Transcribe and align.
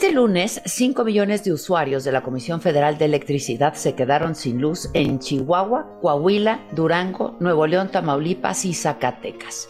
Este 0.00 0.14
lunes, 0.14 0.62
5 0.64 1.04
millones 1.04 1.44
de 1.44 1.52
usuarios 1.52 2.04
de 2.04 2.10
la 2.10 2.22
Comisión 2.22 2.62
Federal 2.62 2.96
de 2.96 3.04
Electricidad 3.04 3.74
se 3.74 3.94
quedaron 3.94 4.34
sin 4.34 4.58
luz 4.58 4.88
en 4.94 5.18
Chihuahua, 5.18 5.98
Coahuila, 6.00 6.62
Durango, 6.72 7.36
Nuevo 7.38 7.66
León, 7.66 7.90
Tamaulipas 7.90 8.64
y 8.64 8.72
Zacatecas. 8.72 9.68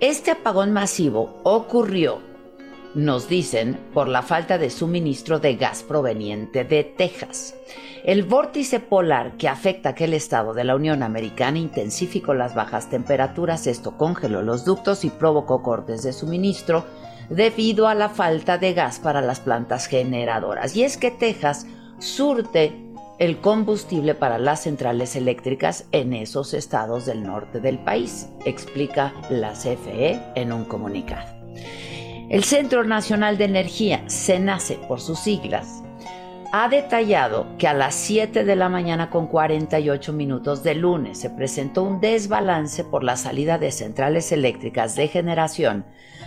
Este 0.00 0.32
apagón 0.32 0.72
masivo 0.72 1.38
ocurrió, 1.44 2.18
nos 2.96 3.28
dicen, 3.28 3.78
por 3.94 4.08
la 4.08 4.22
falta 4.22 4.58
de 4.58 4.70
suministro 4.70 5.38
de 5.38 5.54
gas 5.54 5.84
proveniente 5.84 6.64
de 6.64 6.82
Texas. 6.82 7.54
El 8.02 8.24
vórtice 8.24 8.80
polar 8.80 9.36
que 9.36 9.46
afecta 9.46 9.90
aquel 9.90 10.14
estado 10.14 10.52
de 10.52 10.64
la 10.64 10.74
Unión 10.74 11.04
Americana 11.04 11.60
intensificó 11.60 12.34
las 12.34 12.56
bajas 12.56 12.90
temperaturas, 12.90 13.68
esto 13.68 13.96
congeló 13.96 14.42
los 14.42 14.64
ductos 14.64 15.04
y 15.04 15.10
provocó 15.10 15.62
cortes 15.62 16.02
de 16.02 16.12
suministro 16.12 16.84
debido 17.30 17.88
a 17.88 17.94
la 17.94 18.08
falta 18.08 18.58
de 18.58 18.74
gas 18.74 18.98
para 18.98 19.22
las 19.22 19.40
plantas 19.40 19.86
generadoras. 19.86 20.76
Y 20.76 20.84
es 20.84 20.96
que 20.96 21.10
Texas 21.10 21.66
surte 21.98 22.72
el 23.18 23.38
combustible 23.38 24.14
para 24.14 24.38
las 24.38 24.62
centrales 24.62 25.14
eléctricas 25.14 25.84
en 25.92 26.14
esos 26.14 26.54
estados 26.54 27.04
del 27.06 27.22
norte 27.22 27.60
del 27.60 27.78
país, 27.78 28.28
explica 28.46 29.12
la 29.28 29.52
CFE 29.52 30.18
en 30.34 30.52
un 30.52 30.64
comunicado. 30.64 31.28
El 32.30 32.44
Centro 32.44 32.84
Nacional 32.84 33.36
de 33.36 33.44
Energía, 33.44 34.04
CENACE 34.08 34.78
por 34.88 35.00
sus 35.00 35.18
siglas, 35.18 35.79
ha 36.52 36.68
detallado 36.68 37.46
que 37.58 37.68
a 37.68 37.74
las 37.74 37.94
7 37.94 38.44
de 38.44 38.56
la 38.56 38.68
mañana 38.68 39.08
con 39.08 39.28
48 39.28 40.12
minutos 40.12 40.62
de 40.64 40.74
lunes 40.74 41.20
se 41.20 41.30
presentó 41.30 41.84
un 41.84 42.00
desbalance 42.00 42.82
por 42.82 43.04
la 43.04 43.16
salida 43.16 43.58
de 43.58 43.70
centrales 43.70 44.32
eléctricas 44.32 44.96
de 44.96 45.06
generación 45.06 45.84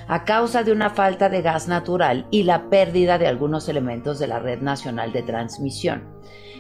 a 0.08 0.24
causa 0.24 0.64
de 0.64 0.72
una 0.72 0.90
falta 0.90 1.30
de 1.30 1.42
gas 1.42 1.68
natural 1.68 2.26
y 2.32 2.44
la 2.44 2.70
pérdida 2.70 3.18
de 3.18 3.28
algunos 3.28 3.68
elementos 3.68 4.18
de 4.20 4.28
la 4.28 4.40
red 4.40 4.62
nacional 4.62 5.12
de 5.12 5.24
transmisión. 5.24 6.04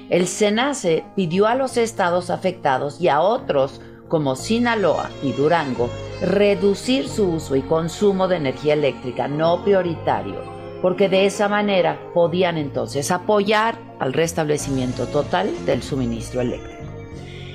El 0.09 0.27
SENACE 0.27 1.05
pidió 1.15 1.47
a 1.47 1.55
los 1.55 1.77
estados 1.77 2.29
afectados 2.29 2.99
y 2.99 3.07
a 3.07 3.21
otros 3.21 3.81
como 4.09 4.35
Sinaloa 4.35 5.09
y 5.23 5.31
Durango 5.31 5.89
reducir 6.21 7.07
su 7.07 7.29
uso 7.29 7.55
y 7.55 7.61
consumo 7.61 8.27
de 8.27 8.37
energía 8.37 8.73
eléctrica 8.73 9.27
no 9.27 9.63
prioritario 9.63 10.62
porque 10.83 11.07
de 11.07 11.25
esa 11.25 11.47
manera 11.47 11.97
podían 12.13 12.57
entonces 12.57 13.09
apoyar 13.09 13.77
al 13.99 14.11
restablecimiento 14.11 15.07
total 15.07 15.49
del 15.65 15.81
suministro 15.81 16.41
eléctrico. 16.41 16.83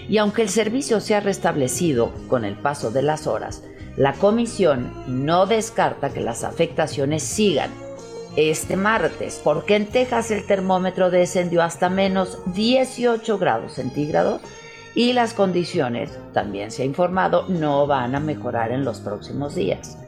Y 0.09 0.17
aunque 0.17 0.41
el 0.41 0.49
servicio 0.49 0.99
se 1.01 1.15
ha 1.15 1.21
restablecido 1.21 2.11
con 2.29 2.47
el 2.47 2.55
paso 2.55 2.91
de 2.91 3.03
las 3.03 3.27
horas, 3.27 3.63
la 3.99 4.15
comisión 4.15 4.95
no 5.07 5.45
descarta 5.45 6.09
que 6.09 6.23
las 6.23 6.43
afectaciones 6.43 7.23
sigan 7.23 7.71
este 8.37 8.77
martes, 8.77 9.43
porque 9.45 9.77
en 9.77 9.89
Texas 9.89 10.31
el 10.31 10.47
termómetro 10.47 11.11
descendió 11.11 11.63
hasta 11.63 11.91
menos 11.91 12.39
18 12.55 13.37
grados 13.37 13.75
centígrados 13.75 14.41
y 14.95 15.13
las 15.13 15.35
condiciones, 15.35 16.19
también 16.33 16.71
se 16.71 16.81
ha 16.83 16.87
informado, 16.87 17.45
no 17.49 17.87
van 17.87 18.15
a 18.15 18.21
mejorar 18.21 18.73
en 18.73 18.87
los 18.87 19.01
próximos 19.01 19.55
días. 19.55 19.99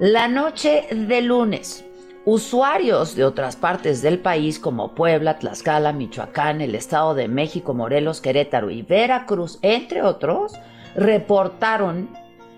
La 0.00 0.26
noche 0.26 0.88
de 0.90 1.22
lunes, 1.22 1.84
usuarios 2.24 3.14
de 3.14 3.24
otras 3.24 3.54
partes 3.54 4.02
del 4.02 4.18
país 4.18 4.58
como 4.58 4.96
Puebla, 4.96 5.38
Tlaxcala, 5.38 5.92
Michoacán, 5.92 6.60
el 6.62 6.74
Estado 6.74 7.14
de 7.14 7.28
México, 7.28 7.74
Morelos, 7.74 8.20
Querétaro 8.20 8.72
y 8.72 8.82
Veracruz, 8.82 9.60
entre 9.62 10.02
otros, 10.02 10.54
reportaron 10.96 12.08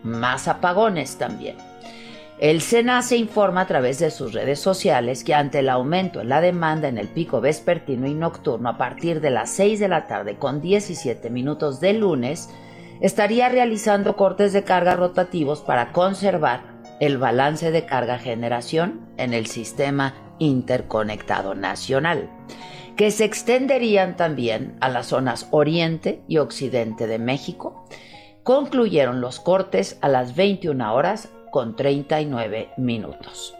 más 0.03 0.48
apagones 0.48 1.19
también. 1.19 1.59
El 2.38 2.62
SENA 2.62 3.03
se 3.03 3.19
informa 3.19 3.60
a 3.60 3.66
través 3.66 3.98
de 3.98 4.10
sus 4.10 4.32
redes 4.32 4.60
sociales 4.60 5.25
que 5.25 5.34
ante 5.34 5.59
el 5.59 5.69
aumento 5.69 6.22
en 6.22 6.31
la 6.31 6.41
demanda 6.41 6.88
en 6.88 6.97
el 6.97 7.09
pico 7.09 7.43
vespertino 7.43 8.06
y 8.06 8.15
nocturno 8.15 8.71
a 8.71 8.78
partir 8.78 9.21
de 9.21 9.28
las 9.28 9.50
6 9.50 9.78
de 9.78 9.88
la 9.88 10.06
tarde 10.06 10.37
con 10.37 10.62
17 10.62 11.28
minutos 11.28 11.81
del 11.81 12.00
lunes, 12.00 12.48
estaría 13.00 13.48
realizando 13.48 14.16
cortes 14.16 14.53
de 14.53 14.64
carga 14.64 14.94
rotativos 14.94 15.60
para 15.60 15.92
conservar 15.92 16.78
el 17.00 17.19
balance 17.19 17.70
de 17.70 17.84
carga 17.86 18.19
generación 18.19 19.09
en 19.16 19.34
el 19.34 19.47
sistema 19.47 20.14
interconectado 20.38 21.54
nacional, 21.54 22.31
que 22.97 23.10
se 23.10 23.25
extenderían 23.25 24.16
también 24.16 24.76
a 24.81 24.88
las 24.88 25.06
zonas 25.06 25.48
oriente 25.50 26.22
y 26.26 26.38
occidente 26.38 27.06
de 27.06 27.19
México. 27.19 27.86
Concluyeron 28.42 29.20
los 29.20 29.41
cortes 29.41 29.98
a 30.00 30.09
las 30.09 30.34
21 30.34 30.94
horas 30.94 31.28
con 31.50 31.76
39 31.76 32.70
minutos. 32.76 33.54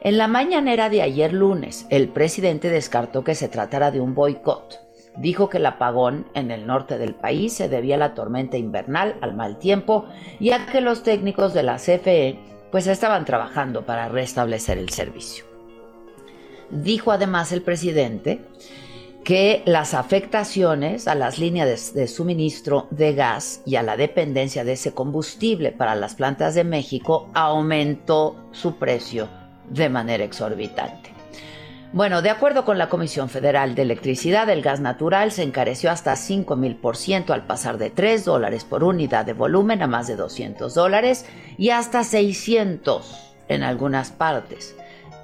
En 0.00 0.18
la 0.18 0.28
mañanera 0.28 0.90
de 0.90 1.00
ayer 1.00 1.32
lunes, 1.32 1.86
el 1.88 2.08
presidente 2.08 2.68
descartó 2.68 3.24
que 3.24 3.34
se 3.34 3.48
tratara 3.48 3.90
de 3.90 4.00
un 4.00 4.14
boicot. 4.14 4.80
Dijo 5.16 5.48
que 5.48 5.58
el 5.58 5.66
apagón 5.66 6.26
en 6.34 6.50
el 6.50 6.66
norte 6.66 6.98
del 6.98 7.14
país 7.14 7.52
se 7.52 7.68
debía 7.68 7.94
a 7.94 7.98
la 7.98 8.14
tormenta 8.14 8.56
invernal, 8.56 9.16
al 9.20 9.34
mal 9.34 9.58
tiempo 9.58 10.06
y 10.40 10.50
a 10.50 10.66
que 10.66 10.80
los 10.80 11.02
técnicos 11.02 11.54
de 11.54 11.62
la 11.62 11.76
CFE 11.76 12.38
pues 12.72 12.88
estaban 12.88 13.24
trabajando 13.24 13.86
para 13.86 14.08
restablecer 14.08 14.78
el 14.78 14.90
servicio. 14.90 15.44
Dijo 16.70 17.12
además 17.12 17.52
el 17.52 17.62
presidente 17.62 18.40
que 19.22 19.62
las 19.64 19.94
afectaciones 19.94 21.06
a 21.06 21.14
las 21.14 21.38
líneas 21.38 21.94
de, 21.94 22.00
de, 22.00 22.08
suministro 22.08 22.88
de 22.90 23.14
gas 23.14 23.62
y 23.64 23.76
a 23.76 23.82
la 23.82 23.96
dependencia 23.96 24.64
de 24.64 24.72
ese 24.72 24.92
combustible 24.92 25.70
para 25.70 25.94
las 25.94 26.16
plantas 26.16 26.54
de 26.54 26.64
México 26.64 27.30
aumentó 27.32 28.36
su 28.50 28.76
precio 28.76 29.28
de 29.70 29.88
manera 29.88 30.24
exorbitante. 30.24 31.13
Bueno, 31.94 32.22
de 32.22 32.30
acuerdo 32.30 32.64
con 32.64 32.76
la 32.76 32.88
Comisión 32.88 33.28
Federal 33.28 33.76
de 33.76 33.82
Electricidad, 33.82 34.50
el 34.50 34.62
gas 34.62 34.80
natural 34.80 35.30
se 35.30 35.44
encareció 35.44 35.92
hasta 35.92 36.16
5 36.16 36.56
mil 36.56 36.74
por 36.74 36.96
ciento 36.96 37.32
al 37.32 37.46
pasar 37.46 37.78
de 37.78 37.88
3 37.88 38.24
dólares 38.24 38.64
por 38.64 38.82
unidad 38.82 39.24
de 39.24 39.32
volumen 39.32 39.80
a 39.80 39.86
más 39.86 40.08
de 40.08 40.16
200 40.16 40.74
dólares 40.74 41.24
y 41.56 41.70
hasta 41.70 42.02
600 42.02 43.36
en 43.46 43.62
algunas 43.62 44.10
partes. 44.10 44.74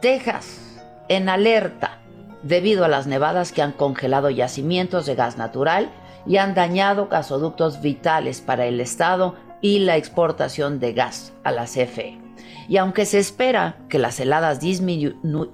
Texas, 0.00 0.81
en 1.08 1.28
alerta 1.28 1.99
debido 2.44 2.84
a 2.84 2.88
las 2.88 3.08
nevadas 3.08 3.50
que 3.50 3.62
han 3.62 3.72
congelado 3.72 4.31
yacimientos 4.31 5.06
de 5.06 5.17
gas 5.17 5.38
natural 5.38 5.90
y 6.25 6.37
han 6.37 6.55
dañado 6.55 7.08
gasoductos 7.08 7.82
vitales 7.82 8.40
para 8.40 8.67
el 8.67 8.81
Estado 8.81 9.34
y 9.61 9.81
la 9.81 9.96
exportación 9.96 10.78
de 10.78 10.93
gas 10.93 11.32
a 11.43 11.50
la 11.50 11.64
CFE. 11.64 12.30
Y 12.70 12.76
aunque 12.76 13.05
se 13.05 13.19
espera 13.19 13.78
que 13.88 13.99
las 13.99 14.20
heladas 14.20 14.61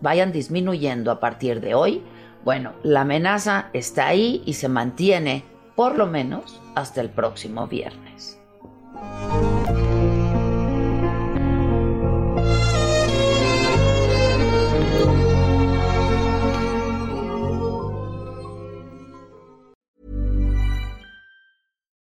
vayan 0.02 0.32
disminuyendo 0.32 1.10
a 1.10 1.18
partir 1.18 1.62
de 1.62 1.74
hoy, 1.74 2.02
bueno, 2.44 2.74
la 2.82 3.00
amenaza 3.00 3.70
está 3.72 4.08
ahí 4.08 4.42
y 4.44 4.52
se 4.52 4.68
mantiene 4.68 5.42
por 5.76 5.96
lo 5.96 6.06
menos 6.06 6.60
hasta 6.74 7.00
el 7.00 7.08
próximo 7.08 7.66
viernes. 7.68 8.38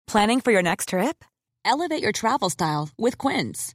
Planning 0.07 0.41
for 0.43 0.53
your 0.53 0.63
next 0.63 0.91
trip? 0.91 1.25
Elevate 1.65 2.03
your 2.03 2.13
travel 2.13 2.51
style 2.51 2.91
with 2.99 3.17
Quince. 3.17 3.75